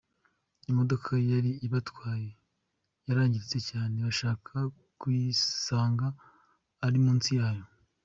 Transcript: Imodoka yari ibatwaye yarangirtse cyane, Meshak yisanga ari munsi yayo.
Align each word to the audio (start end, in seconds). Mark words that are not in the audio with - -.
Imodoka 0.69 1.11
yari 1.31 1.51
ibatwaye 1.65 2.29
yarangirtse 3.07 3.57
cyane, 3.69 3.93
Meshak 4.07 4.43
yisanga 5.13 6.07
ari 6.85 6.97
munsi 7.05 7.29
yayo. 7.39 7.65